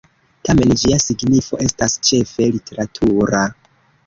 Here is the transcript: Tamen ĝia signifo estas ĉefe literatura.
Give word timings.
Tamen 0.47 0.71
ĝia 0.83 0.97
signifo 1.03 1.59
estas 1.67 1.99
ĉefe 2.09 2.49
literatura. 2.57 3.45